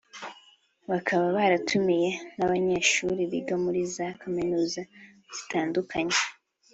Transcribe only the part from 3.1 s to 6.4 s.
biga muri za kaminuza zitandukanye